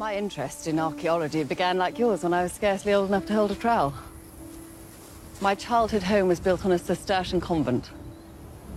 [0.00, 3.50] My interest in archaeology began like yours when I was scarcely old enough to hold
[3.50, 3.92] a trowel.
[5.42, 7.90] My childhood home was built on a Cistercian convent.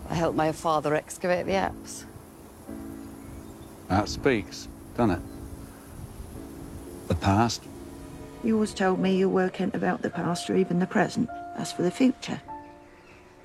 [0.10, 2.06] I helped my father excavate the apse.
[3.88, 4.68] That speaks,
[4.98, 5.22] doesn't it?
[7.08, 7.64] The past.
[8.44, 11.30] You always told me you're working about the past or even the present.
[11.56, 12.42] As for the future.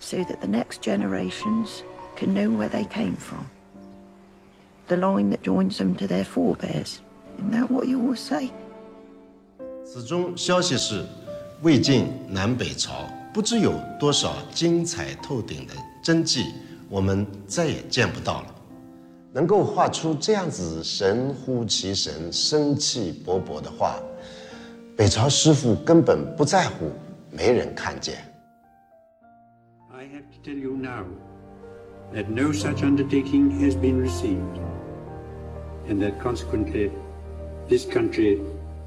[0.00, 1.84] So that the next generations
[2.16, 3.48] can know where they came from
[4.87, 6.99] The line that joins them to their forebears.
[7.37, 8.51] Isn't that what you always say?
[9.85, 11.05] 此中消息是，
[11.61, 16.53] 魏晋南北朝不知有多少精彩透顶的真迹，
[16.89, 18.47] 我们再也见不到了。
[19.31, 23.95] 能够画出这样子神乎其神、生气勃勃的画，
[24.95, 26.91] 北朝师傅根本不在乎，
[27.31, 28.17] 没人看见。
[29.91, 31.05] I have to tell you now
[32.13, 34.59] that no such undertaking has been received,
[35.88, 36.90] And that consequently
[37.68, 38.40] this country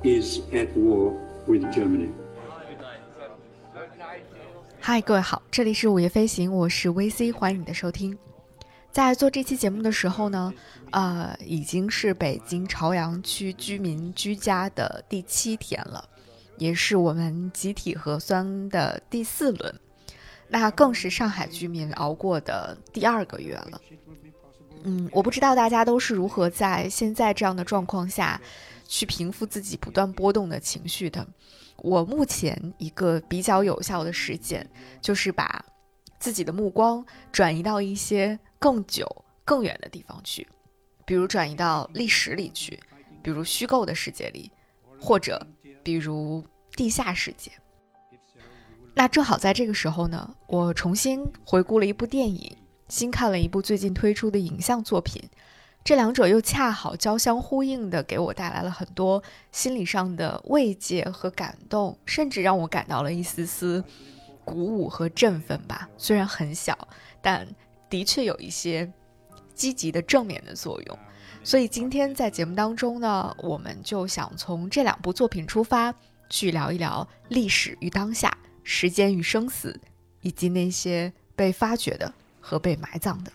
[0.04, 1.14] is at war
[1.48, 2.10] with Germany.
[4.80, 8.18] 嗨，各位好，这里是午夜飞行，我是 VC，欢迎你的收听。
[8.92, 10.54] 在做这期节目的时候呢，
[10.92, 16.10] 呃，已经是北京朝阳区居民居家的第七天了，
[16.58, 19.74] 也是我们集体核酸的第四轮，
[20.50, 23.80] 那更是上海居民熬过的第二个月了。
[24.84, 28.40] 嗯，我不知道大家都是如何在现在这样的状况下
[28.88, 31.26] 去平复自己不断波动的情绪的。
[31.78, 34.68] 我目前一个比较有效的实践，
[35.02, 35.64] 就是把
[36.20, 39.08] 自己的目光转移到一些更久、
[39.44, 40.48] 更远的地方去，
[41.06, 42.80] 比如转移到历史里去，
[43.24, 44.52] 比如虚构的世界里，
[45.00, 45.44] 或者
[45.84, 46.46] 比如
[46.76, 47.52] 地下世界。
[48.94, 52.56] 那正好在这个时候呢，我重新回顾了一部电影，
[52.92, 55.24] 新看了一部最近推出的影像作品。
[55.82, 63.82] 这两者又恰好交相呼应的，给我带来了很多心理上的慰藉和感动，甚至让我感到了一丝丝
[64.44, 65.90] 鼓舞和振奋吧。
[65.98, 66.78] 虽然很小，
[67.22, 67.48] 但
[67.90, 68.92] 的确有一些
[69.56, 71.00] 积极的正面的作用。
[71.46, 75.96] 所以今天在节目当中呢，我们就想从这两部作品出发，
[76.30, 79.80] 去聊一聊历史与当下、时间与生死，
[80.20, 83.33] 以及那些被发掘的和被埋葬的。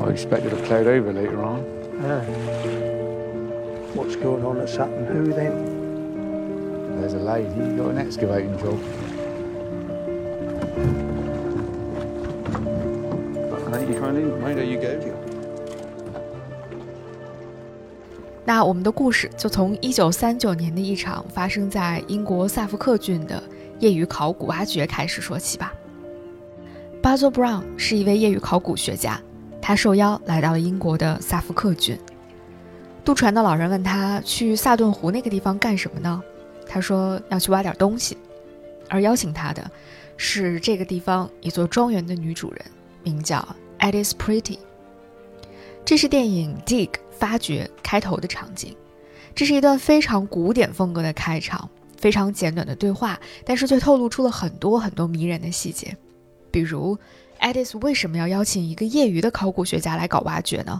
[0.00, 1.64] I expect it'll cloud over later on.
[2.00, 2.22] Ah.
[3.94, 7.00] What's going on at Sutton Hoo then?
[7.00, 8.78] There's a lady got an excavating job.
[13.70, 14.24] Thank you kindly.
[14.24, 15.31] Mind how you go.
[18.45, 23.41] 那我们的故事就从一九三九年的一场发生在英国萨福克郡的
[23.79, 25.73] 业余考古挖掘开始说起吧。
[27.01, 29.19] Basil Brown 是一位业余考古学家。
[29.61, 31.97] 他受邀来到了英国的萨福克郡。
[33.05, 36.21] 渡船的老人问他去萨顿湖那个地方干什么呢？
[36.67, 38.17] 他说要去挖点东西。
[38.89, 39.71] 而邀请他的，
[40.17, 42.61] 是这个地方一座庄园的女主人，
[43.03, 43.47] 名叫
[43.79, 44.57] Alice Pretty。
[45.85, 46.89] 这是电影《Dig》
[47.23, 48.75] 发掘开头的场景。
[49.33, 55.95] 这是一段非常古典风格的开场，非常简短的对话，但是却透露出了很多很多迷人的细节，
[56.51, 56.99] 比如。
[57.39, 60.79] Edith 为什么要邀请一个业余的考古学家来搞挖掘呢？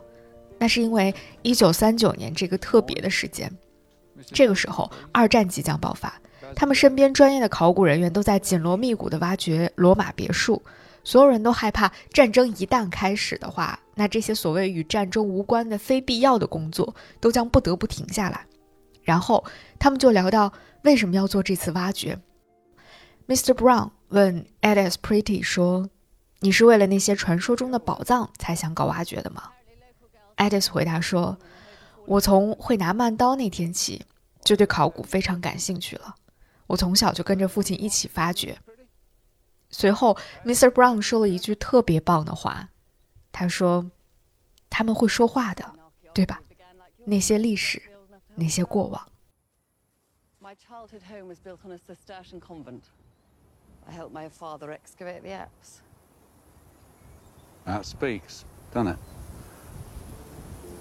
[0.58, 3.52] 那是因为1939年这个特别的时间，
[4.28, 6.14] 这个时候二战即将爆发，
[6.56, 10.62] 他们身边专业的考古人员都在紧锣密鼓地挖掘罗马别墅，
[11.04, 18.46] 所有人都害怕战争一旦开始的话，那这些所谓与战争无关的非必要的工作都将不得不停下来。
[19.04, 19.44] 然后
[19.78, 20.54] 他们就聊到
[20.84, 22.20] 为什么要做这次挖掘。
[23.28, 23.54] Mr.
[23.54, 25.90] Brown 问 Edith Pretty 说。
[26.40, 29.44] 你是为了那些传说中的宝藏才想搞挖掘的吗？
[30.36, 31.38] 爱丽丝回答说
[32.06, 34.02] ：“我从会拿曼刀那天起，
[34.44, 36.16] 就对考古非常感兴趣了。
[36.68, 38.58] 我从小就跟着父亲一起发掘。”
[39.74, 40.16] 随后
[40.46, 40.70] ，Mr.
[40.70, 42.70] Brown 说了一句特别棒的话，
[43.32, 43.90] 他说
[44.70, 45.74] ：“他们会说话的，
[46.14, 46.40] 对吧？
[47.06, 47.82] 那些历史，
[48.36, 49.10] 那些过往。”
[50.40, 52.84] My childhood home was built on a Cistercian convent.
[53.88, 55.82] I helped my father excavate the apse.
[57.66, 58.98] That speaks, doesn't it?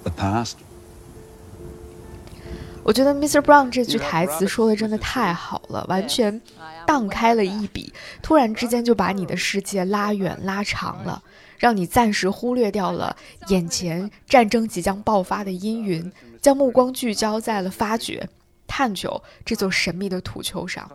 [0.05, 0.57] The past.
[2.85, 3.41] 我觉得 Mr.
[3.41, 6.41] Brown 这句台词说的真的太好了，完全
[6.85, 11.23] 荡开了一笔，突然之间就把你的世界拉远拉长了，
[11.59, 13.17] 让你暂时忽略掉了
[13.49, 16.11] 眼前战争即将爆发的阴云，
[16.41, 18.29] 将目光聚焦在了发掘。
[18.75, 20.91] 探究这座神秘的土丘上。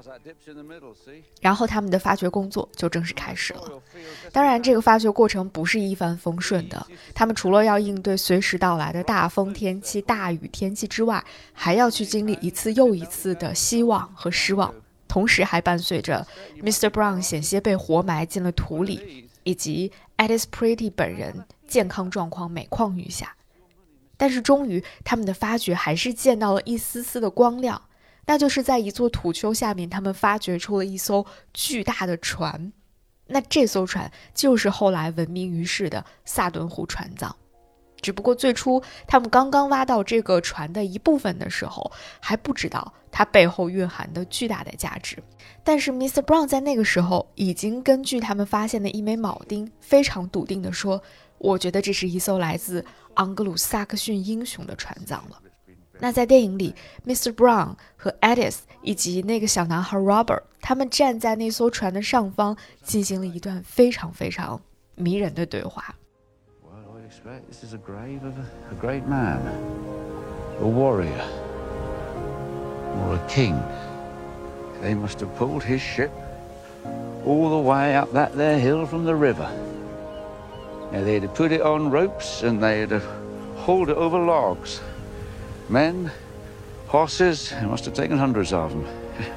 [1.39, 3.71] 然后他们的发掘工作就正式开始了。
[4.31, 6.87] 当然，这个发掘过程不是一帆风顺的。
[7.13, 14.73] 他们除了要应对随时到来的大风天气、大雨天气之外，还要去经历一次又一次的希望和失望，
[15.07, 16.25] 同时还伴随着
[16.63, 16.89] Mr.
[16.89, 23.36] Brown 险些被活埋进了土里，以及 Alice Pretty 本人健康状况每况愈下。
[24.17, 27.81] 但是，终于他们的发掘还是见到了一丝丝的光亮。
[28.25, 32.73] 那就是在一座土丘下面，他们发掘出了一艘巨大的船。
[33.27, 37.33] 那这艘船就是后来闻名于世的萨顿湖船葬。
[37.99, 45.17] 只不过最初他们刚刚挖到这个船的一部分的时候，还不知道它背后蕴含的巨大的价值。
[45.63, 46.21] 但是，Mr.
[46.21, 51.01] Brown 在那个时候已经根据他们发现的一枚铆钉，非常笃定地说
[51.37, 52.83] ：“我觉得这是一艘来自
[53.15, 55.41] 盎格鲁撒克逊英雄的船葬了。”
[55.99, 56.75] 那在电影里
[57.07, 57.31] ，Mr.
[57.31, 64.61] Brown 和 Edith 以及那个小男孩 Robert，他们站在那艘船的上方，进行了一段非常非常
[64.93, 65.95] 迷人的对话。
[66.63, 69.39] Well, I expect this is a grave of a, a great man,
[70.61, 71.25] a warrior,
[72.99, 73.55] or a king.
[74.83, 76.11] They must have pulled his ship
[77.25, 79.49] all the way up that there hill from the river.
[80.91, 83.01] Now they had to put it on ropes and they had to
[83.67, 84.79] hauled it over logs.
[85.67, 86.09] Men,
[86.87, 88.87] horses, it must have taken hundreds of them.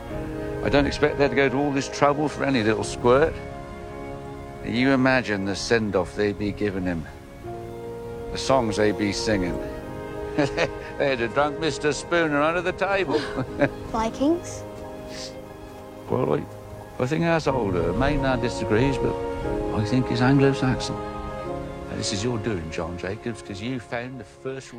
[0.65, 3.35] I don't expect they'd go to all this trouble for any little squirt.
[4.65, 7.05] You imagine the send off they'd be giving him,
[8.31, 9.59] the songs they'd be singing.
[10.37, 11.93] they'd have drunk Mr.
[11.93, 13.19] Spooner under the table.
[13.91, 14.63] Vikings?
[16.09, 16.45] well, I,
[17.03, 17.93] I think that's older.
[17.95, 19.17] Maynard disagrees, but
[19.75, 21.10] I think it's Anglo Saxon.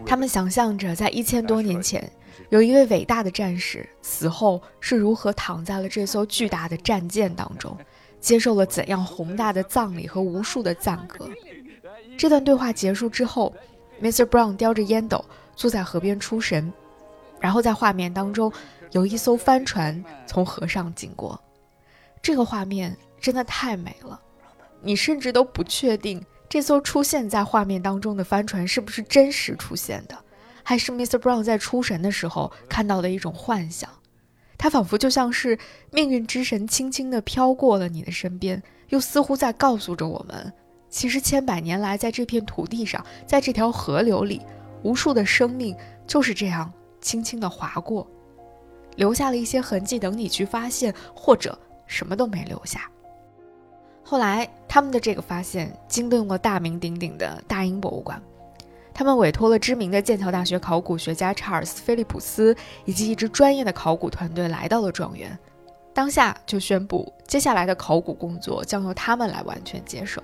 [0.06, 2.12] 他们想象着，在一千多年前，
[2.50, 7.78] 有一位伟大的战士死后是如何躺在了这艘巨大的战舰当中，
[8.20, 11.30] 接受了怎样宏大的葬礼和无数的赞歌。
[12.18, 13.54] 这段对话结束之后
[14.02, 14.26] ，Mr.
[14.26, 15.24] Brown 叼着烟斗
[15.56, 16.72] 坐在河边出神，
[17.40, 18.52] 然后在画面当中
[18.92, 21.40] 有一艘帆船从河上经过，
[22.22, 24.20] 这个画面真的太美了，
[24.82, 26.24] 你甚至都不确定。
[26.52, 30.18] 这艘出现在画面当中的帆船是不是真实出现的，
[30.62, 31.18] 还是 Mr.
[31.18, 33.90] Brown 在出神的时候看到的一种幻想？
[34.58, 35.58] 他仿佛就像是
[35.92, 40.52] 命运之神轻轻地飘过了你的身边，又似乎在告诉着我们：
[40.90, 44.42] 其实千百年来，在这片土地上，在这条河流里，
[44.84, 45.74] 无数的生命
[46.06, 46.70] 就是这样
[47.00, 48.06] 轻轻地划过，
[48.98, 51.58] 留下了一些痕迹，等你去发现，或者
[51.88, 52.92] 什么都没留下。
[54.04, 58.22] 后来，他们的这个发现惊动了大名鼎鼎的大英博物馆，
[58.94, 65.38] 他们委托了知名的剑桥大学考古学家查尔斯·菲利普斯以及一支专业的考古团队来到了庄园，
[65.94, 70.22] 当下就宣布接下来的考古工作将由他们来完全接手。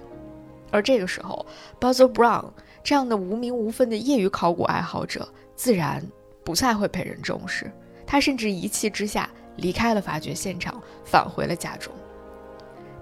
[0.69, 1.45] 而这个时候
[1.79, 2.51] ，Basil Brown
[2.83, 6.05] 这样的无名无分的业余考古爱好者自然
[6.43, 7.71] 不再会被人重视，
[8.05, 11.93] 他甚至一气之下离开了发掘现场，返回了家中。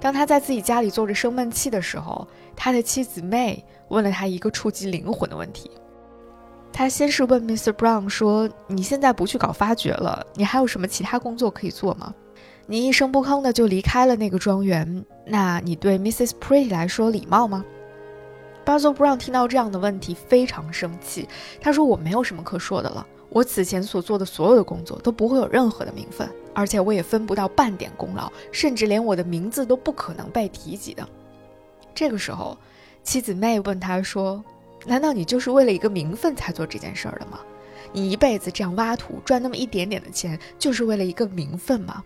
[0.05, 5.71] 当他在自己家里坐着生闷气的时候，他的妻子 May 问了他一个触及灵魂的问题。
[6.71, 7.71] 他先是问 Mr.
[7.71, 12.13] Brown 说：“你现在不去搞发掘了，你还有什么其他工作可以做吗？
[12.67, 16.33] 你一声不吭的就离开了那个庄园，那你对 Mrs.
[16.39, 17.65] Pretty 来说礼貌吗
[18.63, 21.27] ？”Basil Brown 听到这样的问题非常生气，
[21.59, 31.07] 他说：“我没有什么可说的了。”我此前所做的所有的工作都不会有任何的名分，而且我也分不到半点功劳，甚至连我的名字都不可能被提及的。
[31.93, 32.57] 这个时候，
[33.03, 34.43] 妻子妹问他说
[34.87, 37.39] ：“难道你就是为了一个名分才做这件事儿的吗？
[37.93, 42.03] 你一辈子这样挖土赚那么一点点的钱，就是为了一个名分吗？”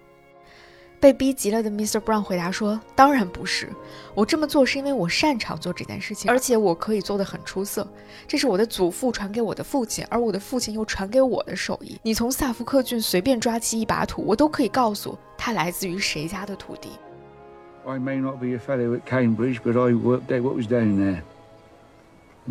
[0.99, 1.99] 被逼急了的 Mr.
[1.99, 3.69] Brown 回答说：“当然不是，
[4.13, 7.87] 我这么做是因为我擅长做这件事情，而且我可以做得很出色。
[8.27, 11.97] 这是我的祖父传给我的父亲，而我的父亲又传给我的手艺。
[12.03, 16.89] 你从萨福克郡随便抓起一把土，我都可以告诉它来自于谁家的土地。”
[17.87, 20.97] I may not be a fellow at Cambridge, but I worked out what was down
[20.99, 21.21] there.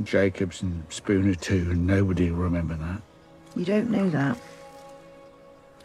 [0.04, 3.00] Jacobs and Spooner too, and nobody will remember that.
[3.54, 4.36] You don't know that.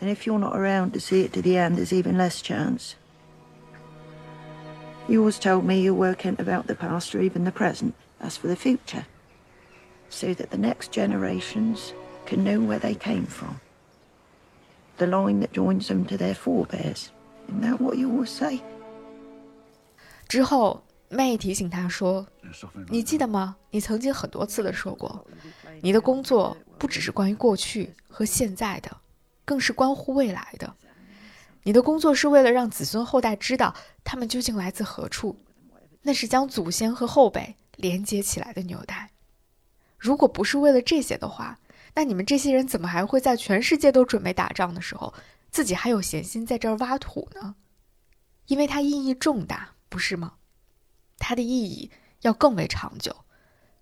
[0.03, 2.95] And if you're not around to see it to the end, there's even less chance.
[5.09, 7.95] You always told me your work ain't about the past or even the present.
[8.21, 9.07] That's for the future.
[10.11, 11.93] So that the next generations
[12.27, 13.61] can know where they came from.
[14.99, 17.11] The line that joins them to their forebears.
[17.49, 18.61] Isn't that what you always say?
[20.29, 23.57] 之后，May 提醒他说：“你记得吗？
[23.71, 25.25] 你曾经很多次的说过，
[25.81, 28.95] 你的工作不只是关于过去和现在的，
[29.46, 30.76] 更是关乎未来的。
[31.64, 33.74] 你的工作是为了让子孙后代知道
[34.04, 35.40] 他们究竟来自何处，
[36.02, 39.12] 那是将祖先和后辈连接起来的纽带。
[39.98, 41.60] 如果不是为了这些的话，
[41.96, 45.14] 那你们这些人怎么还会在全世界都准备打仗的时候，
[45.52, 47.56] 自己还有闲心在这儿挖土呢？
[48.48, 50.34] 因为它意义重大，不是吗？
[51.18, 51.90] 它的意义
[52.24, 53.16] 要更为长久，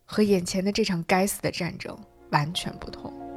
[0.05, 1.97] 和眼前的这场该死的战争
[2.29, 3.30] 完全不同。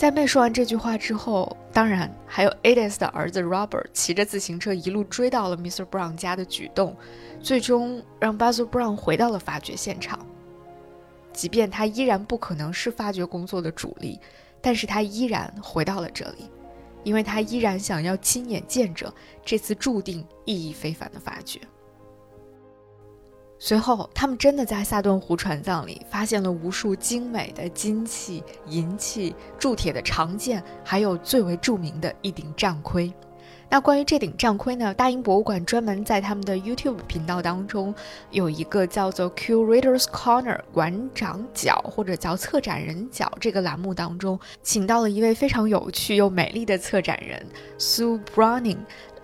[0.00, 5.84] 在妹说完这句话之后，当然还有 Edith 的儿子 Robert 骑着自行车一路追到了 Mr.
[5.84, 6.96] Brown 家的举动，
[7.42, 10.26] 最终让 Basil Brown 回到了发掘现场。
[11.34, 14.18] 即便他依然不可能是发掘工作的主力，
[14.62, 16.50] 但是他依然回到了这里，
[17.04, 19.12] 因为他依然想要亲眼见证
[19.44, 21.60] 这次注定意义非凡的发掘。
[23.62, 33.12] 随后，他们真的在萨顿湖船葬里发现了无数精美的金器、银器、铸铁的长剑，还有最为著名的一顶战盔。
[33.72, 34.92] 那关于这顶战盔呢？
[34.94, 37.94] 大英博物馆专门在他们的 YouTube 频道当中
[38.30, 47.46] 有一个叫做 Curator's Corner 馆长角或者叫策展人角这个栏目当中，请到了一位非常有趣又美丽的策展人
[47.78, 48.78] Sue Browning。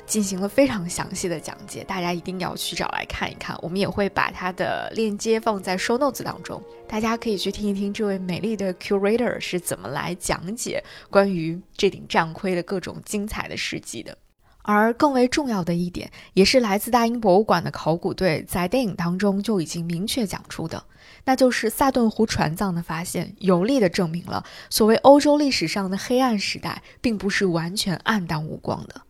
[0.06, 3.58] 进行了非常详细的讲解，大家一定要去找来看一看。
[3.60, 14.16] 我们也会把它的链接放在 show notes 当中，大家可以去听一听这位美丽的 curator 是怎么来讲解关于这顶战盔的各种精彩的事迹的。
[14.62, 20.82] 而更为重要的一点，也是来自大英博物馆的考古队在电影当中就已经明确讲出的，
[21.24, 29.02] 那就是萨顿湖船葬的发现，有力的证明了所谓欧洲历史上的黑暗时代，并不是完全暗淡无光的。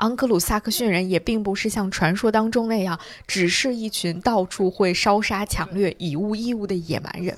[0.00, 7.36] 昂格鲁萨克逊人也并不是像传说当中那样，只是一群到处会烧杀抢掠、以物易物的野蛮人。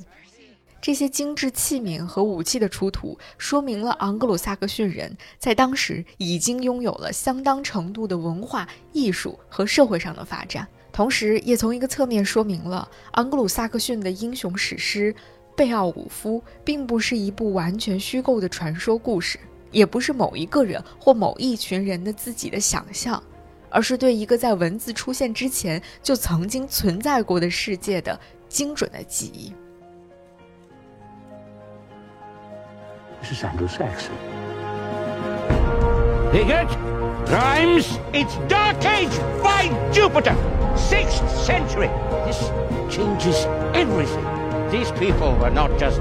[0.81, 15.13] 这些精致器皿和武器的出土，说明了昂格鲁萨克逊人在当时已经拥有了相当程度的文化艺术和社会上的发展，同时也从一个侧面说明了昂格鲁萨克逊的英雄史诗
[15.57, 19.37] 《贝奥武夫》并不是一部完全虚构的传说故事。
[19.73, 23.21] 也不是某一个人或某一群人的自己的想象，
[23.69, 29.53] 而是对一个在文字出现之前就曾经存在过的世界的精准的记忆。
[33.23, 34.13] This is Anglo-Saxon.
[36.33, 36.69] Bigot,
[37.27, 39.13] Grimes, it's Dark Age!
[39.43, 40.35] By Jupiter!
[40.77, 41.89] Sixth century!
[42.27, 42.51] This
[42.91, 44.25] changes everything.
[44.71, 46.01] These people were not just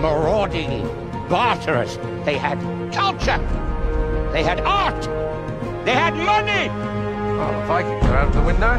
[0.00, 0.86] marauding
[1.28, 1.98] barterers.
[2.24, 2.58] They had
[2.92, 3.40] culture.
[4.32, 5.08] They had art.
[5.84, 6.70] They had money.
[7.36, 8.78] Oh, the Vikings are out the window.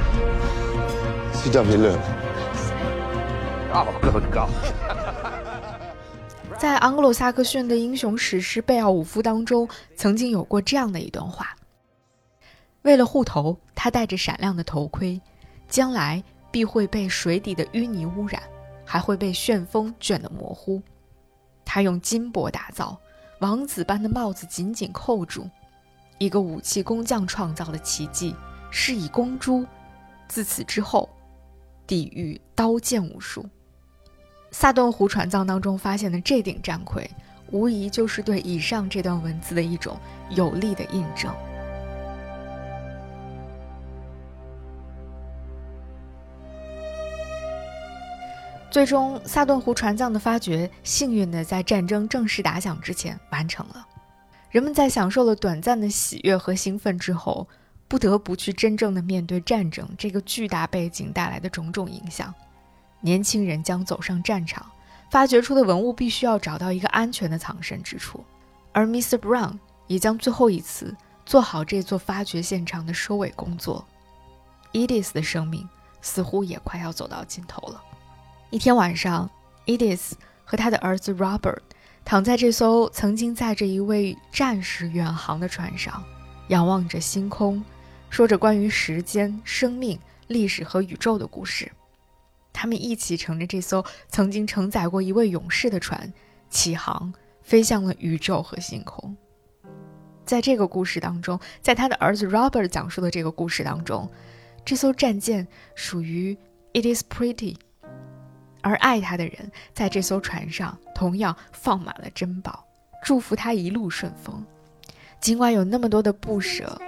[1.34, 2.00] CW, look.
[3.74, 4.50] Oh, good God.
[6.58, 11.56] 在昂格鲁萨克逊的英雄史诗《贝奥武夫》当中，曾经有过这样的一段话：
[12.84, 15.22] 为了护头，他戴着闪亮的头盔，
[15.68, 18.42] 将来必会被水底的淤泥污染，
[18.86, 20.82] 还会被旋风卷得模糊。
[21.66, 22.98] 他用金箔打造，
[23.40, 25.50] 王子般的帽子紧紧扣住，
[26.20, 28.36] 一个武器工匠创造的奇迹，
[28.70, 29.66] 是以公猪。
[30.28, 31.10] 自此之后，
[31.86, 33.46] 抵御刀剑无数。
[34.52, 37.10] 萨顿湖船葬当中发现的这顶战盔，
[37.52, 39.98] 无疑就是对以上这段文字的一种
[40.30, 41.34] 有力的印证。
[48.76, 53.88] 最终，萨顿湖船葬的发掘幸运地在战争正式打响之前完成了。
[54.50, 57.48] 人们在享受了短暂的喜悦和兴奋之后，
[57.88, 62.34] 不得不去真正的面对战争这个巨大背景带来的种种影响。
[63.00, 64.70] 年轻人将走上战场，
[65.10, 68.26] 发掘出的文物必须要找到一个安全的藏身之处，
[68.74, 69.18] 而 Mr.
[69.18, 70.94] Brown 也将最后一次
[71.26, 73.88] 做好这座发掘现场的收尾工作。
[74.74, 75.66] Edith 的生命
[76.02, 77.82] 似乎也快要走到尽头了。
[78.56, 79.30] 一天晚上
[79.66, 80.14] ，Edith
[80.46, 81.58] 和他的儿子 Robert
[82.06, 86.02] 躺在这艘曾经载着一位战士远航的船上，
[86.48, 87.62] 仰望着星空，
[88.10, 91.70] 说着关于时间、生命、历史和宇宙的故事。
[92.54, 96.14] 他们一起乘着这艘曾经承载过一位勇士的船，
[96.50, 99.18] 起航，飞向了宇宙和星空。
[100.24, 104.10] 在这个故事当中，在他的儿子 Robert 讲述的这个故事当中，
[104.64, 105.46] 这艘战舰
[105.76, 106.38] 属于
[106.72, 107.58] It is pretty。
[108.66, 112.66] 而爱他的人在这艘船上同样放满了珍宝，
[113.04, 114.44] 祝福他一路顺风。
[115.22, 116.82] 尽管有那么多的不舍，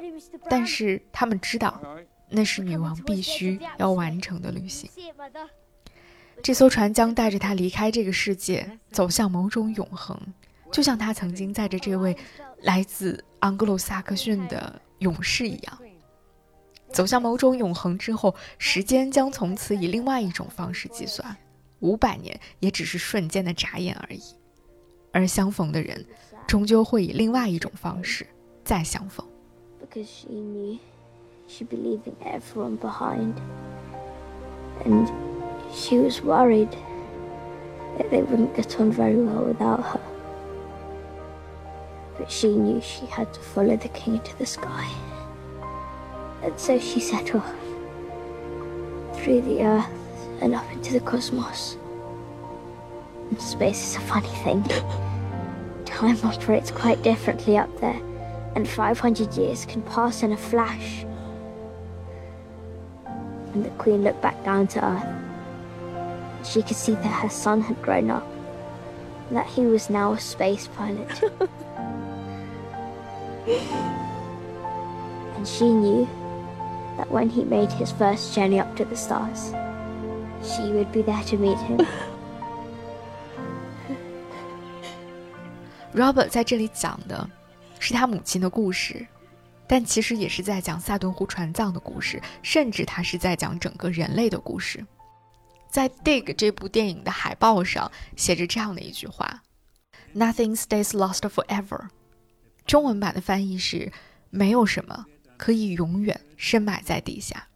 [0.49, 1.79] 但是他们知道，
[2.29, 4.89] 那是女王必须要完成的旅行。
[6.41, 10.19] 这艘船将带着她离开这个世界，走向某种永恒，
[10.71, 12.17] 就像他曾经载着这位
[12.63, 15.77] 来自盎格鲁撒克逊的勇士一样。
[16.91, 21.37] 走向某种永恒之后，时间将从此以另外一种方式计算，
[21.79, 24.21] 五百年也只是瞬间的眨眼而已。
[25.11, 26.05] 而相逢的人，
[26.47, 28.27] 终究会以另外一种方式
[28.63, 29.25] 再相逢。
[29.81, 30.79] Because she knew
[31.47, 33.33] she'd be leaving everyone behind.
[34.85, 35.09] And
[35.73, 36.69] she was worried
[37.97, 39.99] that they wouldn't get on very well without her.
[42.19, 44.87] But she knew she had to follow the king to the sky.
[46.43, 47.53] And so she set off
[49.13, 49.89] through the earth
[50.41, 51.77] and up into the cosmos.
[53.29, 54.63] And space is a funny thing.
[55.85, 57.99] Time operates quite differently up there,
[58.55, 61.05] and 500 years can pass in a flash.
[63.53, 65.07] And the Queen looked back down to Earth.
[66.47, 68.27] She could see that her son had grown up,
[69.27, 71.23] and that he was now a space pilot.
[75.35, 76.07] and she knew
[76.97, 79.53] that when he made his first journey up to the stars,
[80.43, 81.85] she would be there to meet him.
[85.93, 87.29] Robert 在这里讲的
[87.79, 89.07] 是他母亲的故事，
[89.67, 94.85] 但其实也是在讲萨顿湖船葬的故事，甚至他是在讲整个人类的故事。
[95.69, 99.41] 在《Dig》这部电影的海报上写着这样的一句话
[100.15, 101.87] ：“Nothing stays lost forever。”
[102.65, 103.91] 中文版的翻译是
[104.29, 107.46] ：“没有什么可以永远深埋在地下。”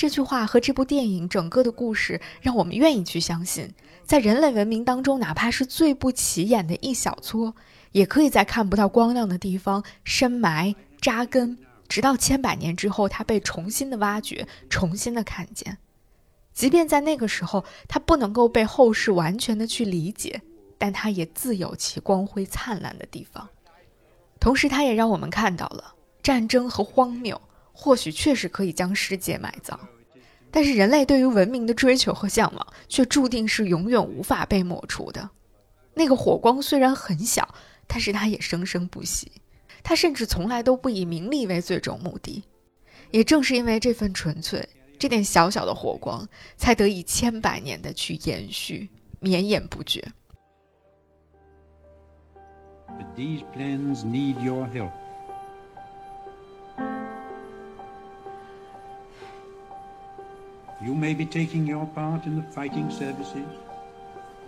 [0.00, 7.52] 这句话和这部电影整个的故事，让我们愿意去相信，在人类文明当中，哪怕是最不起眼的一小撮，
[7.92, 15.76] 也可以在看不到光亮的地方深埋扎根，直到千百年之后，它被重新的挖掘，重新的看见。
[16.54, 20.40] 即便在那个时候，它不能够被后世完全的去理解，
[20.78, 23.46] 但它也自有其光辉灿烂的地方。
[24.40, 27.38] 同时，它也让我们看到了战争和荒谬。
[27.72, 29.80] 或许确实可以将世界埋葬，
[30.50, 35.30] 但是人类对于文明的追求和向往，却注定是永远无法被抹除的。
[35.94, 37.54] 那个火光虽然很小，
[37.86, 39.30] 但是它也生生不息。
[39.82, 42.44] 它甚至从来都不以名利为最终目的。
[43.10, 50.06] 也正是因为这份纯粹，这点小小的火光，才得以千百年的去延续，绵延不绝。
[53.16, 54.92] These plans need your help.
[60.82, 63.44] You may be taking your part in the fighting services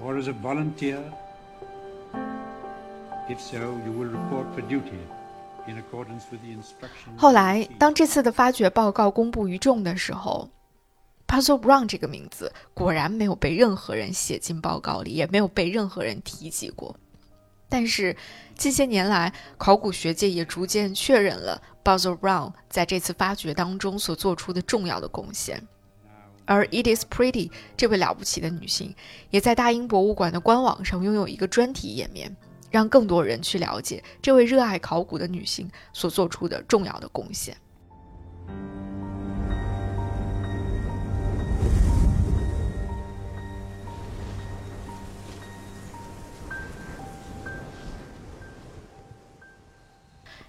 [0.03, 0.99] or as a volunteer.
[3.29, 4.99] If so, you will report for duty
[5.66, 7.18] in accordance with the instructions.
[7.18, 10.49] 后来，当这次的发掘报告公布于众的时候
[11.29, 16.97] ，Puzzle Brown 这个名字果然没有被任何人写进报告里，也没有被任何人提及过。
[17.68, 18.16] 但是，
[18.57, 25.62] 近些年来，考古学界也逐渐确认了 Puzzle Brown 在这次发掘当中所做出的重要的贡献。
[26.44, 28.94] 而 Edith Pretty 这位了不起的女性，
[29.31, 32.37] 也在大英博物馆的官网上拥有一个专题页面，
[32.70, 37.57] 让更多人去了解这位热爱考古的女性所做出的重要的贡献。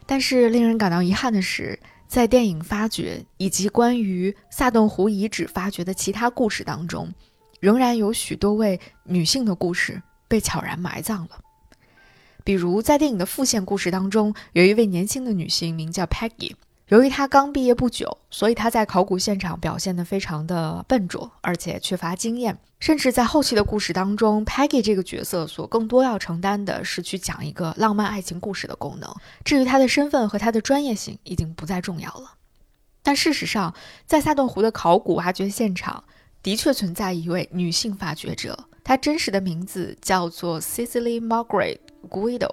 [0.06, 1.80] 但是，令人感到遗憾的是。
[2.14, 7.12] 在电影发掘以及关于萨顿湖遗址发掘的其他故事当中，
[7.60, 11.42] 仍然有许多位女性的故事被悄然埋葬了。
[12.44, 16.54] 比如，在电影的复线故事当中，有一位年轻的女性名叫 Peggy。
[16.90, 22.58] 由于他刚毕业不久，所以他在考古现场表现得非常的笨拙，而且缺乏经验。
[22.80, 29.10] 甚至在后期的故事当中，Peggy 这个角色所更多要承担的是去讲一个浪漫爱情故事的功能。
[29.46, 32.34] 至于她的身份和她的专业性，已经不再重要了。
[33.02, 33.74] 但事实上，
[34.06, 36.04] 在萨顿湖的考古挖掘现场，
[36.42, 42.50] 的确存在一位女性发掘者，她真实的名字叫做 Cecily Margaret Guido。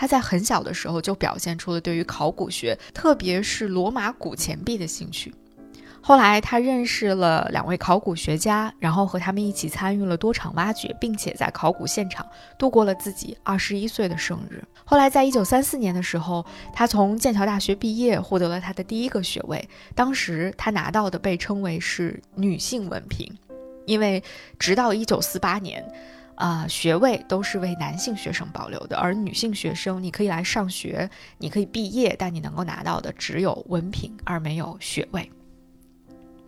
[0.00, 5.30] 他在很小的时候就表现出了对于考古学，特别是罗马古钱币的兴趣。
[6.00, 12.26] 后来，他认识了两位考古学家，然后和他们一起参与了多场挖掘，并且在考古现场
[12.58, 14.64] 度过了自己二十一岁的生日。
[14.86, 19.68] 后来，在一九三四年的时候，他从剑桥大学毕业，获得了他的第一个学位。
[19.94, 23.30] 当时他拿到的被称为是女性文凭，
[23.84, 24.24] 因为
[24.58, 25.86] 直到一九四八年。
[26.40, 35.30] 啊，学位都是为男性学生保留的，而女性学生你可以来上学，你可以毕业，但你能够拿到的只有文凭，而没有学位。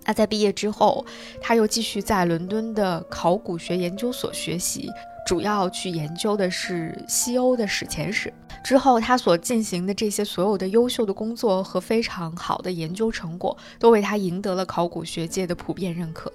[0.06, 1.04] 那在毕业之后，
[1.42, 4.88] 他又继续在伦敦的考古学研究所学习，
[5.26, 8.32] 主要去研究的是西欧的史前史。
[8.64, 16.32] 之后，他所进行的这些所有的优秀的工作和非常好的研究成果，都为他赢得了考古学界的普遍认可。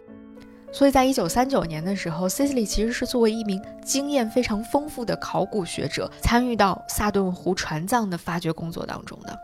[0.72, 9.38] 所以在一九三九年的时候，Cicely 其实是作为一名经验非常丰富的考古学者，参与到萨顿湖船葬的发掘工作当中的。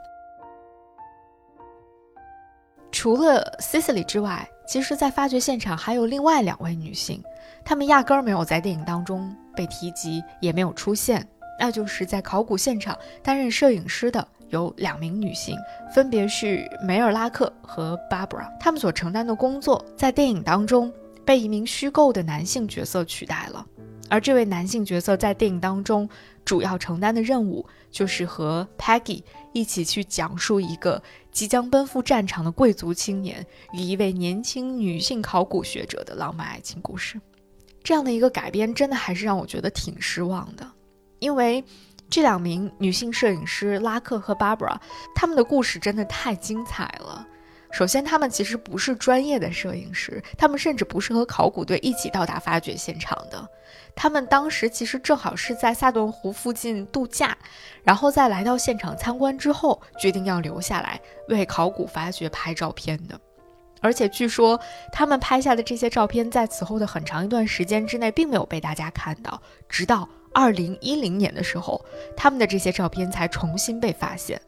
[2.91, 7.23] 除了 Cicely 之外，其实，在发掘现场还有另外两位女性，
[7.65, 11.27] 她们压根儿没有在电影当中被提及，也没有出现。
[11.59, 15.57] 那就是在考古现场担任摄影师的有两名女性，
[15.93, 18.47] 分别是梅尔拉克和 Barbara。
[18.59, 20.91] 她们所承担的工作在电影当中
[21.25, 23.65] 被一名虚构的男性角色取代了，
[24.09, 26.07] 而这位男性角色在电影当中
[26.43, 37.19] 主要承担的任务就是和 Peggy 一起去讲述一个即将奔赴战场的贵族青年与一位年轻女性考古学者的浪漫爱情故事。
[37.83, 40.65] 这样的一个改编，真的还是让我觉得挺失望的。
[41.19, 41.63] 因为
[42.09, 44.77] 这两名女性摄影师拉克和 Barbara，
[45.15, 47.27] 他们的故事真的太精彩了。
[47.73, 53.49] 首先，他们其实不是专业的摄影师，他们甚至不是和考古队一起到达发掘现场的。
[53.95, 57.36] 他们当时其实正好是在萨顿湖附近度假，
[57.83, 63.19] 然后在来到现场参观之后，决定要留下来为考古发掘拍照片的。
[63.81, 64.59] 而且据说，
[64.91, 70.07] 他们拍下的这些照片在此后的很长一段时间之内，并没有被大家看到，直到。
[70.36, 71.86] 二零一零年的时候，
[72.17, 74.41] 他们的这些照片才重新被发现，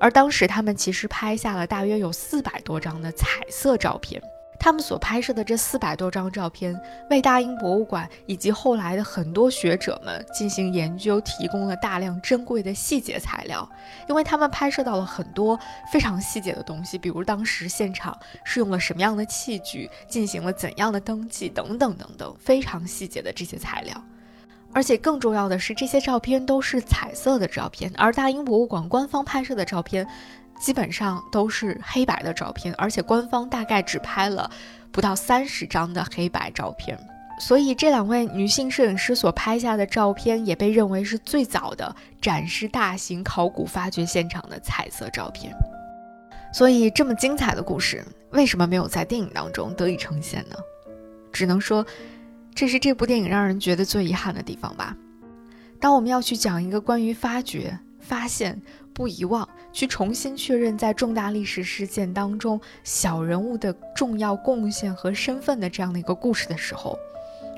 [0.00, 4.20] 而当时他们其实拍下了大约有四百多张的彩色照片。
[4.62, 13.66] 他们所拍摄的这四百多张照片，为大英博物馆以及后来的很多学者们进行研究提供了大量珍贵的细节材料，
[14.06, 15.58] 因为他们拍摄到了很多
[15.90, 24.04] 非常细节的东西，比如当时现场是用了什么样的器具，进行了怎样的登记等等等等，非常细节的这些材料。
[24.72, 30.06] 而且更重要的是，这些照片都是彩色的照片，而大英博物馆官方拍摄的照片，
[30.60, 34.48] 基本上都是黑白的照片，而且官方大概只拍了
[34.92, 36.96] 不到三十张的黑白照片。
[37.40, 45.52] 所以这两位女性摄影师所拍下的照片，也被认为是最早的展示大型考古发掘现场的彩色照片。
[46.52, 50.54] 所以这么精彩的故事，为什么没有在电影当中得以呈现呢？
[51.32, 51.84] 只能说。
[52.54, 54.96] 这是这部电影让人觉得最遗憾的地方吧。
[55.78, 58.60] 当我们要去讲一个关于发掘、发现、
[58.92, 66.98] 不遗忘，去重新确认在重大历史事件当中小人物的重要贡献和身份的这样的一个故事的时候，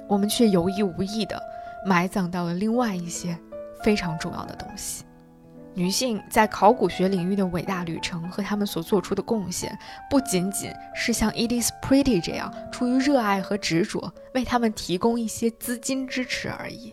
[0.06, 1.42] 我们却有意无意的
[1.84, 3.36] 埋葬到了另外一些
[3.82, 5.04] 非常重要的东西。
[5.74, 9.76] 女性在考古学领域的伟大旅程和她们所做出的贡献，
[10.10, 16.92] 不仅仅是像 Edith Pretty 这样出于热爱和执着为他们提供一些资金支持而已。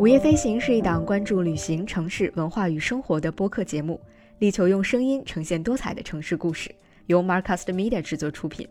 [0.00, 4.00] 午夜飞行是一档关注旅行、城市文化与生活的播客节目，
[4.38, 6.74] 力求用声音呈现多彩的城市故事，
[7.06, 8.66] 由 Marcast Media 制作出品。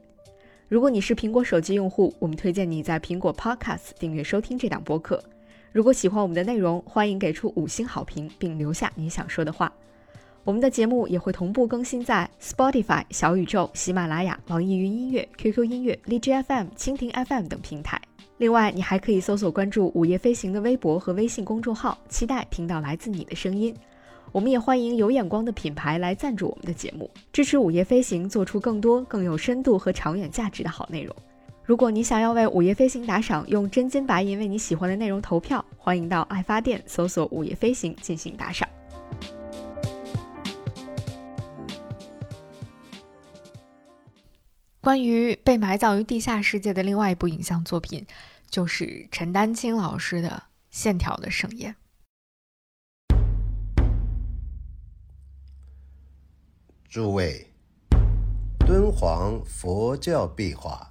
[0.70, 5.24] 如果你是苹果手机用户，我们推荐你在苹果 Podcast 订阅收听这档播客。
[5.72, 9.72] 如果喜欢我们的内容，欢迎给出五星好评并留下你想说的话。
[10.44, 18.02] 我们的节目也会同步更新在 Spotify、小宇宙、喜马拉雅、网易云音乐、QQ 音乐、荔枝 FM、蜻蜓 FM 等平台。
[18.38, 23.74] 另外，你还可以搜索关注“午夜飞行”的微博和微信公众号，期待听到来自你的声音。
[24.32, 31.16] 我们也欢迎有眼光的品牌来赞助我们的节目，支持午夜飞行做出更多更有深度和长远价值的好内容。
[31.64, 38.68] 如果你想要为午夜飞行打赏，用真金白银为你喜欢的内容投票，欢迎到爱发电搜索“午夜飞行”进行打赏。
[44.80, 48.06] 关于被埋葬于地下世界的另外一部影像作品，
[48.50, 50.30] 就是陈丹青老师的
[50.70, 51.72] 《线条的盛宴》。
[56.90, 57.46] 诸位，
[58.60, 60.90] 敦煌佛教壁画、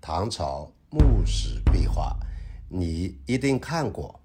[0.00, 2.16] 唐朝墓室壁画，
[2.70, 4.18] 你一定看过。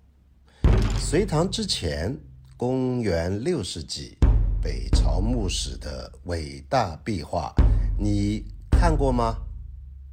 [0.97, 2.17] 隋唐之前，
[2.56, 4.17] 公元六世纪，
[4.62, 7.54] 北朝墓室的伟大壁画，
[8.00, 9.36] 你看过吗？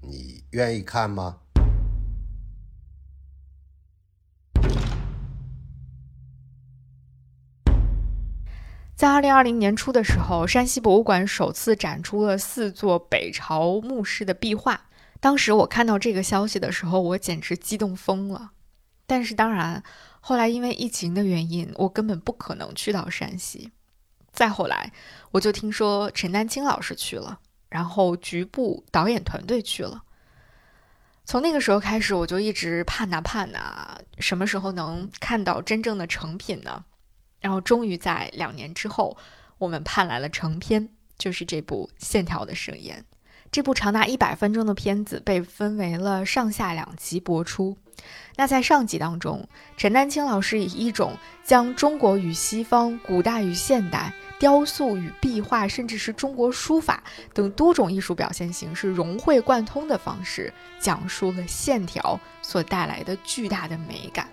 [0.00, 1.38] 你愿意看吗？
[8.98, 14.88] 在二零二零年初的时候，山西博物馆首次展出了四座北朝墓室的壁画。
[15.20, 18.50] 当时我看到这个消息的时候，我简直激动疯了。
[19.06, 19.84] 但是当然，
[20.18, 23.70] 后来因为疫情的原因，我根本不可能去到山西。
[24.32, 24.90] 再后来，
[25.30, 30.02] 我就听说陈丹青老师去了，然后局部导演团队去了。
[31.24, 36.84] 从那个时候开始，我就一直盼呐盼呐，什么时候能看到真正的成品呢？
[37.40, 39.16] 然后终于在两年之后，
[39.58, 42.98] 我们盼来了成片，就是这部《线条的盛宴》。
[43.50, 47.78] 这部长达一百分钟的片子被分为了上下两集播出。
[48.36, 64.28] 那在上集当中，陈丹青老师以一种将中国与西方、古代与现代、雕塑与壁画，甚至是中国书法等多种艺术表现形式融会贯通的方式，讲述了线条所带来的巨大的美感。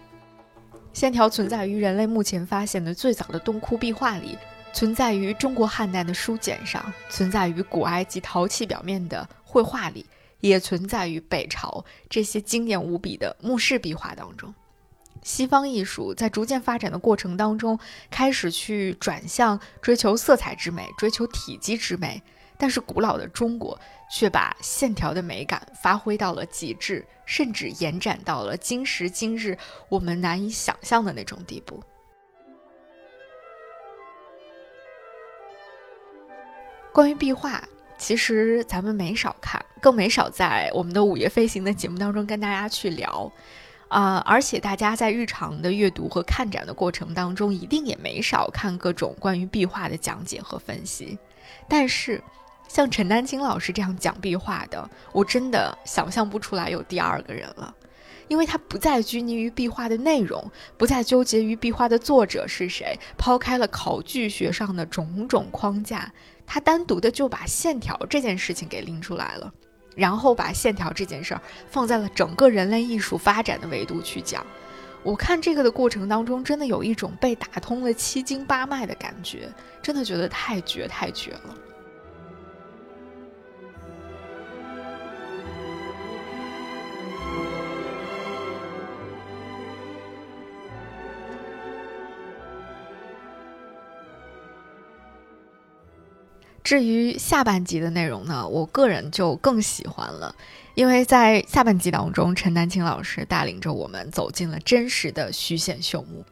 [0.96, 4.38] 线条存在于人类目前发现的最早的洞窟壁画里。
[4.72, 10.06] 存在于中国汉代的书简上，存在于古埃及陶器表面的绘画里，
[10.40, 14.54] 也存在于北朝这些惊艳无比的墓室壁画当中。
[15.22, 17.78] 西方艺术在逐渐发展的过程当中，
[18.10, 22.22] 开始去转向追求色彩之美，追求体积之美，
[22.58, 23.78] 但是古老的中国
[24.10, 29.58] 却把线条的美感发挥到了极致，甚至延展到了今时今日
[29.90, 31.82] 我们难以想象的那种地步。
[36.94, 37.62] 关于壁画，
[37.98, 43.30] 其实咱们没少看，更没少在我们的《午夜飞行》的节目当中跟大家去聊，
[43.90, 51.20] 啊，而且大家在日常的阅读和看展的过程当中，一定也没少看各种关于壁画的讲解和分析。
[51.68, 52.24] 但是，
[52.76, 57.74] 像陈丹青老师这样讲壁画的，我真的想象不出来有第二个人了，
[58.28, 66.12] 因为他不再拘泥于壁画的内容，不再纠结于壁画的作者是谁，抛开了考据学上的种种框架。
[66.46, 69.54] 他单独的就把线条这件事情给拎出来了，
[69.96, 74.46] 然后把线条这件事儿放在了整个人类艺术发展的维度去讲。
[75.02, 79.50] 我看这个的过程当中，真的有一种被打通了七经八脉的感觉，
[79.82, 81.56] 真的觉得太绝太绝了。
[96.66, 100.36] 至于下半集的内容呢，我个人就更喜欢了，
[100.74, 106.26] 因为在下半集当中，陈丹青老师带领着我们走进了真实的虚线绣墓。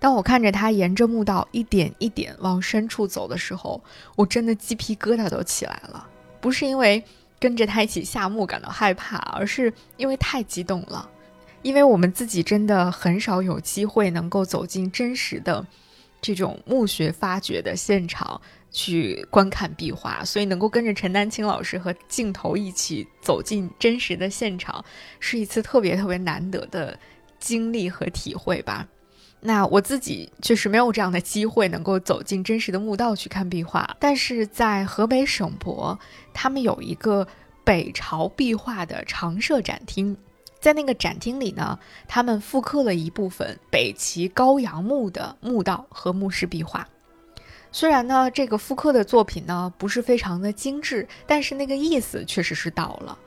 [0.00, 3.78] 当我看着他沿着墓道一点一点往深处走的时候，
[4.16, 6.08] 我真的鸡皮疙瘩都起来了。
[6.40, 7.04] 不是因为
[7.38, 11.06] 跟着他一起下墓感到害怕，而是因为太激动了。
[11.60, 15.66] 因为我们自己真的很少有机会能够走进真实的
[16.22, 18.40] 这种墓穴发掘的现场。
[18.74, 24.84] 去观看壁画，所以能够跟着陈丹青老师和镜头一起走进真实的现场，
[25.20, 26.98] 是一次特别特别难得的
[27.38, 28.86] 经历和体会吧。
[29.40, 35.98] 那我自己确实没有这样的机会能够走进真实的墓道去看壁画，但是在河北省博，
[36.32, 37.28] 他们有一个
[37.62, 40.16] 北朝壁画的常设展厅，
[40.60, 46.88] 在那个展厅里呢，他们复刻了一部分北齐高阳墓的墓道和墓室壁画。
[47.74, 53.18] 虽然呢，这个复刻的作品呢不是非常的精致，但是那个意思确实是到了。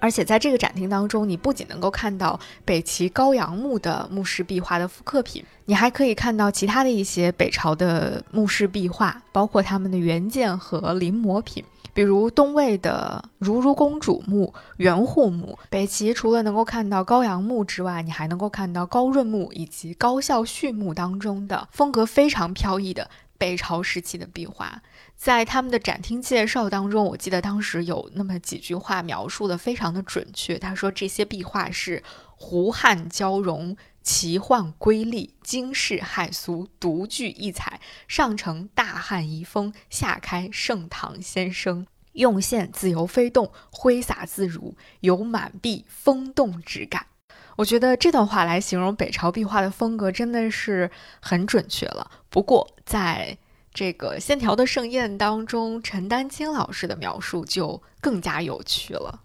[0.00, 15.56] 而且在这个展厅当中，你不仅能够看到北齐高阳墓的墓室壁画的复刻品，你还可以看到其他的一些北朝的墓室壁画，包括他们的原件和临摹品，比如东魏的如如公主墓、元护墓。
[15.70, 23.08] 北齐除了能够看到高阳墓之外，你还能够看到高润墓以及高孝绪墓当中的风格非常飘逸的。
[23.44, 24.82] 北朝时期的壁画，
[25.14, 30.58] 在他们的展厅介绍当中，我记得当时有那么几句话描述的非常的准确。
[30.58, 32.02] 他说这些壁画是
[32.36, 37.82] 胡汉交融，奇幻瑰丽，惊世骇俗，独具异彩。
[38.08, 47.08] 上承大汉遗风，下开盛唐先生，用线自由飞动，挥洒自如，有满壁风动之感。
[47.56, 50.90] 我觉得这段话来形容北朝壁画的风格真的是
[51.20, 52.10] 很准确了。
[52.28, 53.38] 不过，在
[53.72, 59.20] 这个线条的盛宴当中，陈丹青老师的描述就更加有趣了。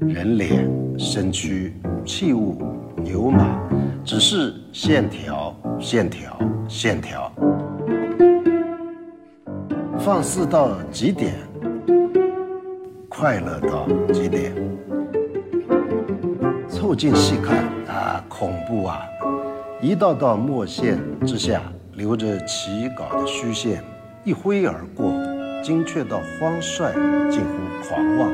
[0.00, 1.74] 人脸、身躯、
[2.06, 2.62] 器物、
[2.98, 3.58] 牛马，
[4.04, 7.32] 只是线条、线条、线条，
[9.98, 11.34] 放肆到极点。
[13.16, 14.52] 快乐到极点，
[16.68, 19.06] 凑近细看啊，恐怖啊！
[19.80, 23.84] 一道道墨线之下留着起稿的虚线，
[24.24, 25.12] 一挥而过，
[25.62, 26.92] 精确到荒率，
[27.30, 28.32] 近乎狂妄。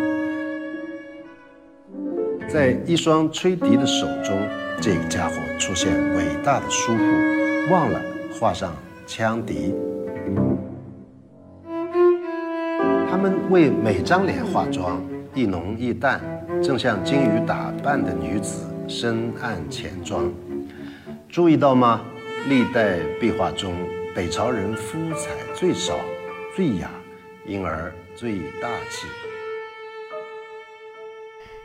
[2.49, 4.35] 在一双吹笛的手中，
[4.81, 8.01] 这个家伙出现伟大的疏忽，忘了
[8.41, 8.75] 画上
[9.07, 9.75] 羌笛。
[13.51, 15.03] 为每张脸化妆，
[15.35, 16.21] 一浓一淡，
[16.63, 20.33] 正像金鱼打扮的女子深谙浅妆。
[21.29, 22.01] 注意到吗？
[22.49, 23.75] 历代壁画中，
[24.15, 25.99] 北朝人肤彩最少、
[26.55, 26.89] 最雅，
[27.45, 29.09] 因而最大气。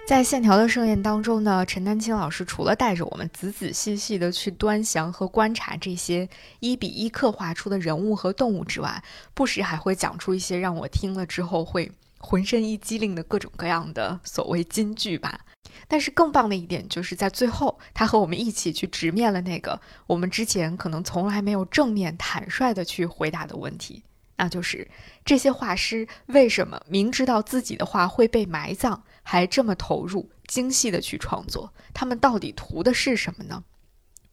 [0.08, 15.40] 在线条的盛宴当中呢，陈丹青老师除了带着我们仔仔细细的去端详和观察这些一比一刻画出的人物和动物之外，不时还会讲出一些让我听了之后会浑身一激灵的各种各样的所谓金句吧。
[15.88, 24.04] 但是更棒的一点就是在最后，他和我们一起去直面了那个我们之前可能从来没有正面坦率的去回答的问题，
[24.38, 24.88] 那就是
[25.26, 29.02] 这些画师为什么明知道自己的画会被埋葬？
[29.28, 33.64] 还这么投入、精细的去创作，他们到底图的是什么呢？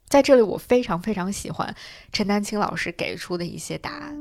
[0.07, 1.75] 在这里，我非常非常喜欢
[2.11, 4.15] 陈丹青老师给出的一些答案。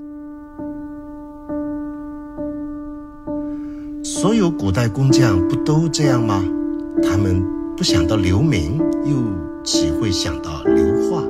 [4.02, 6.42] 所有古代工匠不都这样吗？
[7.02, 7.44] 他们
[7.76, 11.22] 不想到留名，又岂会想到留画？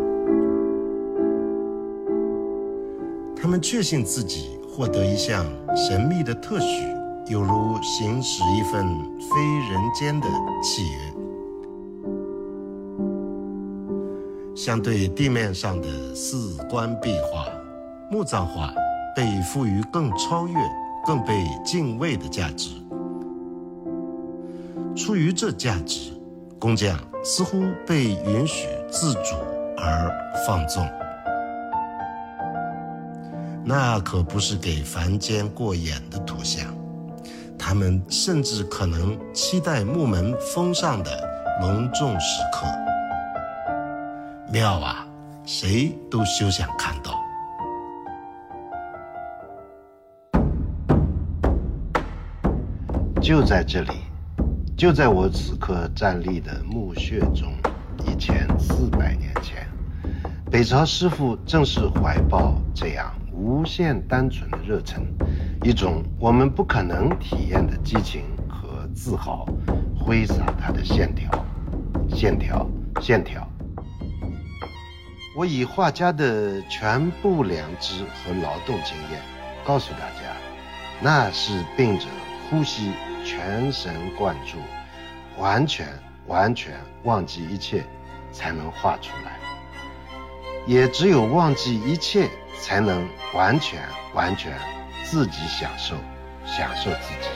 [3.35, 7.02] 他们确信自己获得一项神秘的特许。
[7.29, 8.85] 有如行使一份
[9.21, 10.27] 非人间的
[10.63, 10.99] 契约，
[14.57, 17.47] 相对地面上的四官壁画、
[18.11, 18.75] 墓葬画，
[19.15, 20.55] 被赋予更超越、
[21.07, 22.71] 更被敬畏的价值。
[24.97, 26.11] 出于这价值，
[26.59, 29.37] 工匠似乎被允许自主
[29.79, 30.13] 而
[30.47, 30.87] 放纵。
[33.65, 36.67] 那可不是给凡间过眼的图像。
[37.65, 41.11] 他们甚至可能期待木门封上的
[41.61, 42.67] 隆重时刻。
[44.51, 45.07] 妙啊，
[45.47, 47.13] 谁都休想看到。
[53.21, 53.93] 就在这里，
[54.77, 57.55] 就在我此刻站立的墓穴中，
[58.05, 59.69] 一千四百年前，
[60.51, 65.05] 北朝师傅正是怀抱这样无限单纯的热忱。
[65.63, 69.47] 一种我们不可能体验的激情和自豪，
[69.99, 71.31] 挥洒他的线条，
[72.09, 72.67] 线条，
[73.01, 73.47] 线条。
[75.35, 79.21] 我以画家的全部良知和劳动经验，
[79.65, 80.37] 告诉大家，
[81.01, 82.07] 那是病者
[82.51, 82.93] 呼吸，
[83.25, 84.59] 全神贯注，
[85.41, 85.87] 完全
[86.27, 87.83] 完全忘记一切，
[88.31, 89.39] 才能画出来。
[90.67, 92.29] 也只有忘记一切，
[92.63, 93.83] 才能完全
[94.15, 94.57] 完全。
[95.05, 95.97] 自己享受，
[96.47, 97.32] 享受自己。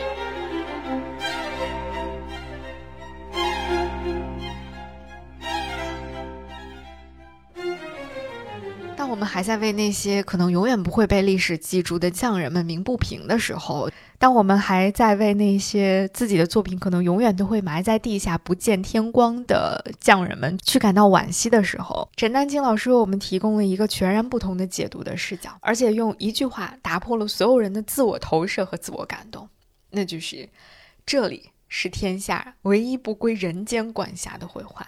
[9.16, 29.48] 我们还在为那些可能永远不会被历史记住的匠人们鸣不平的时候，当我们还在为那些自己的作品可能永远都会埋在地下不见天光的匠人们去感到惋惜的时候，陈丹青老师为我们提供了一个全然不同的解读的视角，而且用一句话打破了所有人的自我投射和自我感动，
[29.92, 30.46] 那就是
[31.06, 34.86] ：“这里是天下唯一不归人间管辖的绘画。”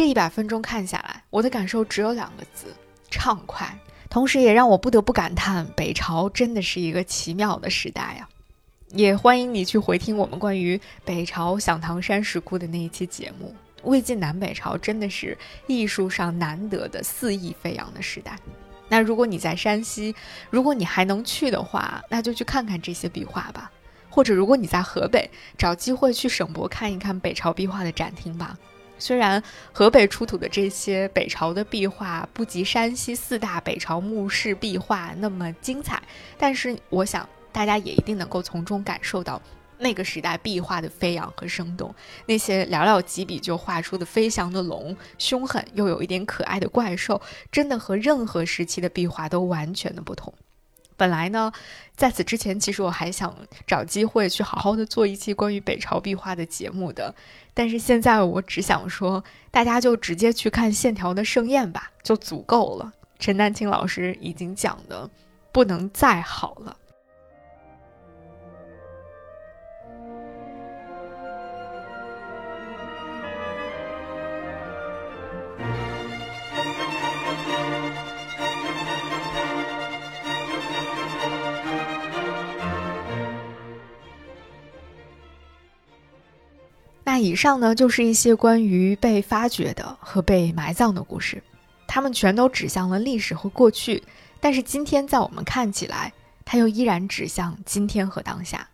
[0.00, 2.74] 这一百分钟看下来，我的感受只有两个字：
[3.10, 3.70] 畅快。
[4.08, 8.26] 同时，也让我不得不感叹，北朝真的是一个奇妙的时代呀！
[8.92, 13.54] 也欢迎你去回听我们关于北朝响堂山石窟的那一期节目。
[13.82, 15.36] 魏晋南北朝真的是
[15.66, 18.38] 艺术上难得的肆意飞扬的时代。
[18.88, 20.14] 那如果你在山西，
[20.48, 23.70] 如果你还能去的话，那就去看看这些壁画吧；
[24.08, 28.56] 或者如果你在河北，找机会去省博看一看北朝壁画的展厅吧。
[29.00, 29.42] 虽然
[29.72, 36.00] 河北出土的这些北朝的壁画不及山西四大北朝墓室壁画那么精彩，
[36.38, 39.40] 但是我想大家也一定能够从中感受到
[39.78, 41.92] 那个时代壁画的飞扬和生动。
[42.26, 47.20] 那些寥寥几笔就画出的飞翔的龙，凶狠又有一点可爱的怪兽，
[47.50, 50.32] 真的和任何时期的壁画都完全的不同。
[51.00, 51.50] 本来呢，
[51.96, 53.34] 在此之前，其实我还想
[53.66, 57.14] 找机会去好好的做一期关于北朝壁画的节目的，
[57.54, 62.92] 但是现在我只想说，大家就直接去看《线条的盛宴》吧，就足够了。
[63.18, 65.08] 陈丹青老师已经讲的
[65.50, 66.76] 不能再好了。
[87.22, 91.42] 以上呢，就是一些关于被发掘的和被埋葬的故事，
[91.86, 94.02] 它们全都指向了历史和过去，
[94.40, 96.12] 但是今天在我们看起来，
[96.44, 98.68] 它又依然指向今天和当下。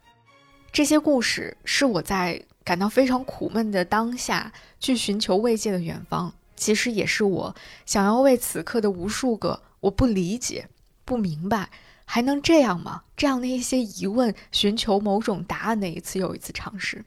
[0.73, 10.69] 这些故事是我在感到非常苦闷的当下去寻求慰藉的远方，其实也是我想要为此刻的无数个我不理解、
[11.05, 11.71] 不明白
[12.05, 17.05] 还能这样吗这样的一些疑问寻求某种答案的一次又一次尝试。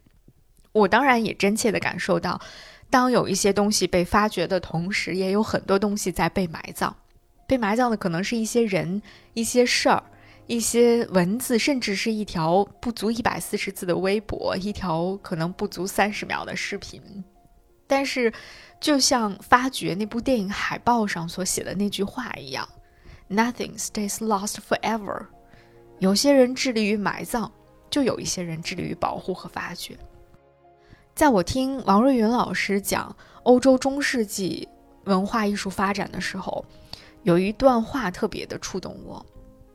[0.72, 2.40] 我当然也真切地感受到，
[2.90, 6.96] 当有一些东西被发掘的同时，也有很多东西在被埋葬。
[7.48, 9.02] 被埋葬的可能是一些人、
[9.34, 10.04] 一些事儿、
[10.46, 17.02] 一些文字，甚至是一条不足一百四十字的微博，一条可能不足三十秒的视频。
[17.88, 18.32] 但是，
[18.80, 22.70] 就像发掘那部电影海报上所写的那句话一样
[23.28, 25.26] ：“Nothing stays lost forever。”
[25.98, 27.52] 有些人致力于埋葬，
[27.90, 29.98] 就有一些人致力于保护和发掘。
[31.20, 33.14] 在我听王瑞云老师讲
[33.44, 34.66] 欧洲中世纪
[35.04, 36.64] 文化艺术发展的时候，
[37.24, 39.26] 有一段话特别的触动我。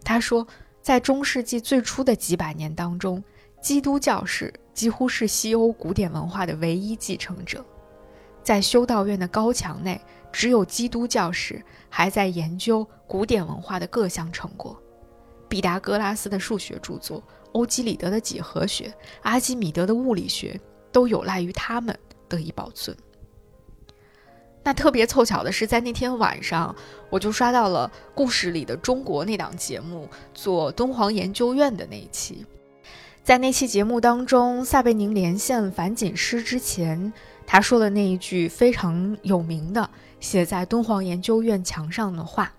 [0.02, 0.46] 他说，
[0.80, 3.22] 在中世纪最初的几百年当中，
[3.60, 7.62] 基督教是几乎是西欧古典文化的唯一继承者。
[8.42, 10.00] 在修道院的高墙内，
[10.32, 14.74] 只有基督教士还在研究古典文化的各项成果。
[15.46, 17.22] 毕达哥拉斯的数学著作，
[17.52, 18.90] 欧几里得的几何学，
[19.20, 20.58] 阿基米德的物理学。
[20.94, 22.96] 都有赖于他们得以保存。
[24.62, 26.74] 那特别凑巧的是，在那天晚上，
[27.10, 32.46] 我就刷到了故事里的中国那档节目做敦煌研究院的那一期。
[33.24, 37.12] 在那期节目当中，撒贝宁连线樊锦诗之前，
[37.46, 39.90] 他说了那一句非常有名的
[40.20, 42.50] 写在敦煌研究院墙上的话：“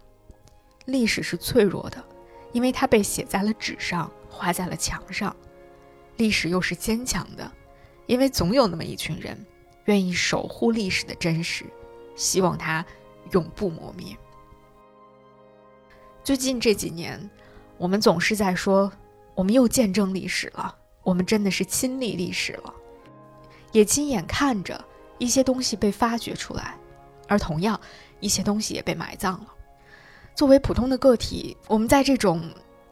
[0.86, 2.04] 历史是脆弱的，
[2.52, 5.32] 因为它被写在了纸上，画在了墙上；
[6.18, 7.52] 历史又是坚强的。”
[8.08, 9.38] 因为总有那么一群人，
[9.86, 11.66] 愿意守护历史的真实，
[12.16, 12.86] 希望它
[13.32, 14.16] 永不磨灭。
[16.24, 17.30] 最近这几年，
[17.78, 18.92] 我们总是在说，
[19.34, 22.74] 我们又见证历史了，我们真的是亲历历史了，
[23.72, 24.84] 也亲眼看着
[25.18, 26.78] 一些东西被发掘出来，
[27.28, 27.80] 而同样，
[28.20, 29.54] 一些东西也被埋葬了。
[30.36, 32.42] 作为普通的个体，我们在这种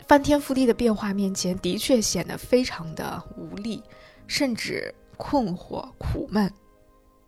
[0.08, 3.84] 翻天覆地的变化面前，的确显得非常的无力，
[4.26, 4.94] 甚至。
[5.24, 6.54] 困惑、苦闷，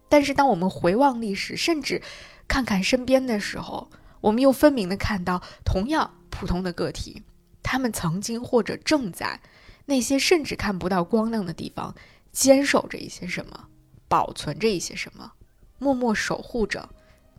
[0.10, 2.02] 但是当我们回望历史，甚至
[2.46, 3.90] 看看身边的时候，
[4.20, 7.24] 我们又分明的看到，同样普通的个体，
[7.64, 9.40] 他们曾经或者正在
[9.86, 11.96] 那些甚至看不到光亮的地方，
[12.34, 13.68] 坚守着一些什么，
[14.10, 15.32] 保存着一些什么，
[15.80, 16.90] 默默守护着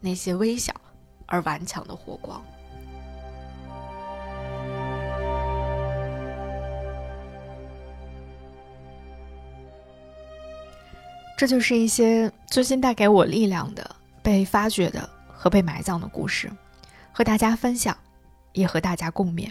[0.01, 0.73] 那些微小
[1.27, 2.43] 而顽强的火光。
[11.37, 16.51] 这就是一些最近带给我力量的被发掘的和被埋葬的故事，
[17.13, 17.95] 和大家分享，
[18.55, 19.51] 也和大家共勉。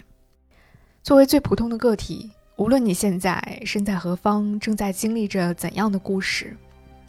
[1.04, 6.56] 作为最普通的个体，无论你现在身在何方，正在经历着怎样的故事，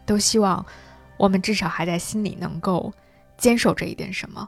[0.06, 0.64] 都希望
[1.18, 2.94] 我们至少还在心里能够
[3.36, 4.48] 坚守着一点什么，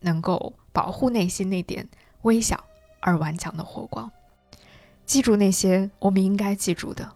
[0.00, 1.88] 能够保护内心那点
[2.22, 2.62] 微小
[3.00, 4.12] 而顽强的火光。
[5.06, 7.10] 记住那些我们应该记住的，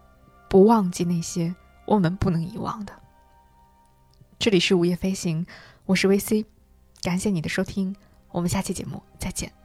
[0.49, 1.53] 不忘记那些。
[1.85, 2.93] 我们不能遗忘的。
[4.37, 5.45] 这里是午夜飞行，
[5.85, 6.45] 我是 VC，
[7.01, 7.95] 感谢你的收听，
[8.29, 9.64] 我们下期节目再见。